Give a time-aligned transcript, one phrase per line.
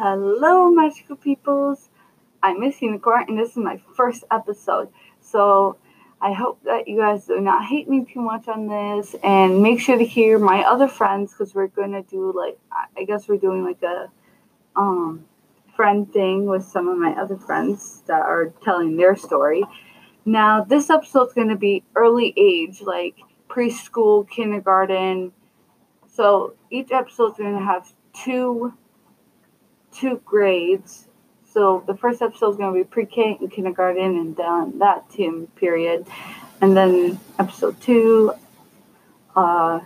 [0.00, 1.90] Unicorn Peoples.
[2.42, 4.88] I'm Miss Unicorn, and this is my first episode.
[5.20, 5.76] So
[6.22, 9.78] I hope that you guys do not hate me too much on this, and make
[9.78, 12.58] sure to hear my other friends because we're gonna do like
[12.96, 14.08] I guess we're doing like a
[14.74, 15.26] um
[15.76, 19.64] friend thing with some of my other friends that are telling their story.
[20.24, 23.16] Now this episode's gonna be early age, like
[23.50, 25.32] preschool, kindergarten.
[26.08, 28.72] So each episode's gonna have two
[30.00, 31.06] two grades
[31.52, 35.48] so the first episode is going to be pre-K and kindergarten and down that time
[35.56, 36.06] period.
[36.60, 38.32] And then episode two,
[39.34, 39.80] uh,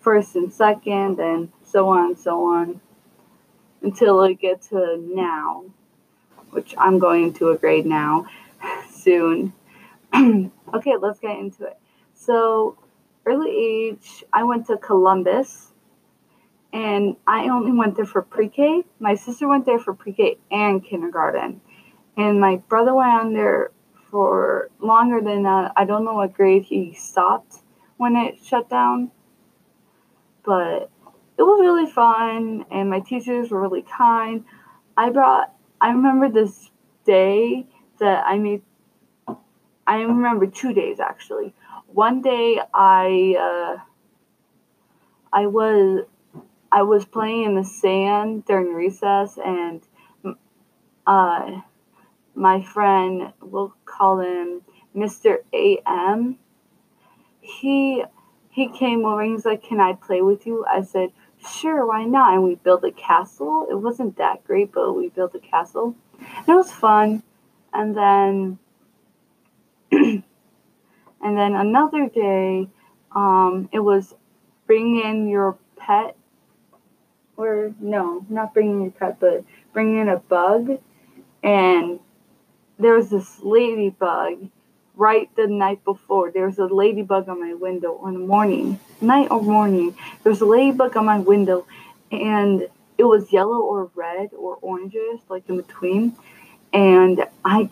[0.00, 2.80] first and second, and so on and so on
[3.80, 5.66] until it gets to now,
[6.50, 8.26] which I'm going to a grade now
[8.90, 9.52] soon.
[10.14, 11.78] okay, let's get into it.
[12.14, 12.76] So,
[13.24, 15.71] early age, I went to Columbus
[16.72, 18.84] and I only went there for pre-K.
[18.98, 21.60] My sister went there for pre-K and kindergarten,
[22.16, 23.72] and my brother went on there
[24.10, 25.72] for longer than that.
[25.76, 27.56] I don't know what grade he stopped
[27.96, 29.10] when it shut down,
[30.44, 30.90] but
[31.38, 34.44] it was really fun, and my teachers were really kind.
[34.96, 35.52] I brought.
[35.80, 36.70] I remember this
[37.04, 37.66] day
[37.98, 38.62] that I made.
[39.86, 41.54] I remember two days actually.
[41.86, 43.36] One day I.
[43.78, 43.82] Uh,
[45.34, 46.04] I was
[46.72, 49.82] I was playing in the sand during recess, and
[51.06, 51.60] uh,
[52.34, 54.62] my friend, we'll call him
[54.96, 55.38] Mr.
[55.52, 56.38] AM.
[57.42, 58.02] He
[58.48, 61.10] he came over and he's like, "Can I play with you?" I said,
[61.46, 63.66] "Sure, why not?" And we built a castle.
[63.70, 65.94] It wasn't that great, but we built a castle.
[66.18, 67.22] And it was fun.
[67.74, 68.58] And then
[69.92, 70.22] and
[71.20, 72.70] then another day,
[73.14, 74.14] um, it was
[74.66, 76.16] bring in your pet
[77.36, 80.78] or no, not bringing a pet, but bringing in a bug.
[81.42, 82.00] And
[82.78, 84.48] there was this ladybug
[84.94, 86.30] right the night before.
[86.30, 89.96] There was a ladybug on my window on the morning, night or morning.
[90.22, 91.66] There was a ladybug on my window,
[92.10, 96.14] and it was yellow or red or oranges, like in between.
[96.72, 97.68] And I,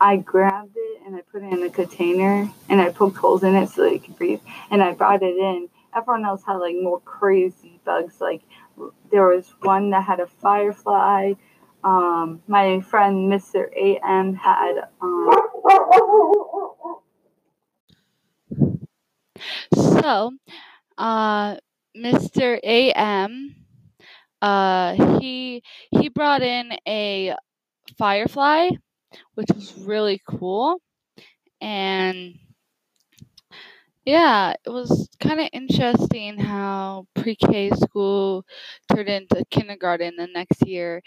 [0.00, 3.54] I grabbed it and I put it in a container and I poked holes in
[3.54, 4.40] it so it could breathe.
[4.70, 8.20] And I brought it in everyone else had like more crazy bugs.
[8.20, 8.42] Like
[9.10, 11.32] there was one that had a firefly.
[11.84, 13.66] Um, my friend Mr.
[13.76, 14.88] AM had.
[15.00, 15.30] Um,
[19.74, 20.32] so,
[20.98, 21.56] uh,
[21.96, 22.58] Mr.
[22.62, 23.54] AM,
[24.42, 27.34] uh, he he brought in a
[27.98, 28.70] firefly,
[29.34, 30.80] which was really cool,
[31.60, 32.34] and
[34.06, 38.44] yeah, it was kind of interesting how pre-K school
[38.94, 41.02] turned into kindergarten the next year.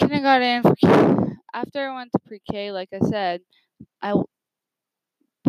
[0.00, 0.62] Kindergarten
[1.54, 3.42] after I went to pre-K, like I said,
[4.02, 4.14] I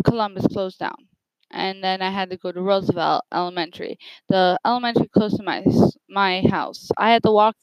[0.04, 1.08] Columbus closed down,
[1.50, 3.98] and then I had to go to Roosevelt Elementary.
[4.28, 5.64] The elementary close to my
[6.08, 6.88] my house.
[6.98, 7.56] I had to walk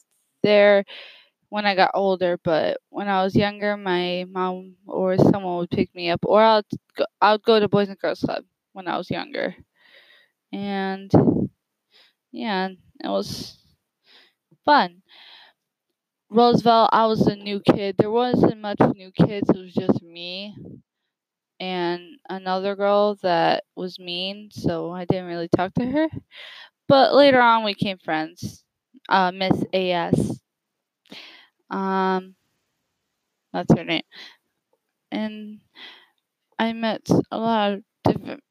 [0.44, 0.86] there
[1.50, 5.94] when I got older, but when I was younger, my mom or someone would pick
[5.96, 6.66] me up, or I'd
[6.98, 8.46] go, I'd go to Boys and Girls Club
[8.80, 9.56] when I was younger.
[10.54, 11.12] And
[12.32, 12.70] yeah,
[13.04, 13.58] it was
[14.66, 15.02] fun.
[16.32, 17.98] Roosevelt, I was a new kid.
[17.98, 20.56] There wasn't much new kids, it was just me
[21.60, 26.08] and another girl that was mean, so I didn't really talk to her.
[26.88, 28.64] But later on, we became friends.
[29.10, 30.42] Uh, Miss AS.
[31.70, 32.36] Um,
[33.54, 34.04] that's her name.
[35.12, 35.62] And
[36.60, 38.44] I met a lot of different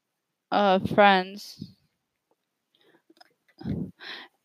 [0.51, 1.73] uh, friends.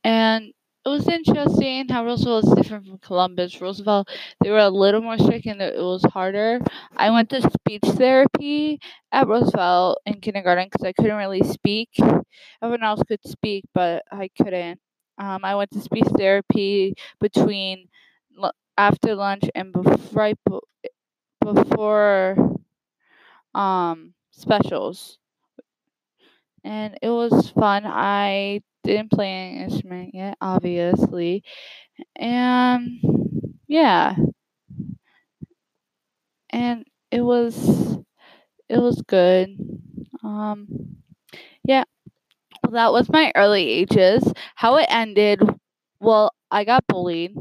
[0.03, 0.53] And
[0.84, 3.60] it was interesting how Roosevelt is different from Columbus.
[3.60, 4.09] Roosevelt,
[4.43, 6.61] they were a little more strict and it was harder.
[6.96, 8.81] I went to speech therapy
[9.12, 11.88] at Roosevelt in kindergarten because I couldn't really speak.
[12.62, 14.79] Everyone else could speak, but I couldn't.
[15.17, 17.88] Um, I went to speech therapy between
[18.76, 20.37] after lunch and bef- right
[21.40, 22.37] before
[23.55, 25.19] um, specials
[26.64, 27.84] and it was fun.
[27.87, 31.44] I didn't play an instrument yet, obviously,
[32.16, 33.00] and
[33.69, 34.16] yeah,
[36.50, 37.99] and it was
[38.69, 39.50] it was good.
[40.25, 40.69] Um,
[41.64, 41.84] yeah,
[42.64, 44.32] well, that was my early ages.
[44.56, 45.43] How it ended,
[46.00, 47.37] well, I got bullied.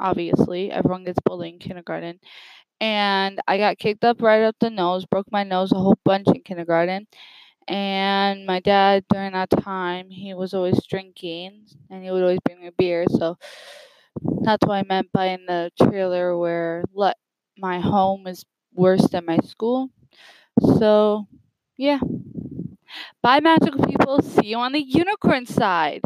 [0.00, 2.20] Obviously, everyone gets bullied in kindergarten.
[2.80, 6.28] And I got kicked up right up the nose, broke my nose a whole bunch
[6.28, 7.06] in kindergarten
[7.68, 12.60] and my dad during that time he was always drinking and he would always bring
[12.60, 13.36] me beer so
[14.42, 17.16] That's what I meant by in the trailer where let
[17.56, 18.44] my home is
[18.74, 19.90] worse than my school.
[20.78, 21.26] So,
[21.78, 22.00] yeah.
[23.22, 24.22] Bye, magical people.
[24.22, 26.02] See you on the unicorn side.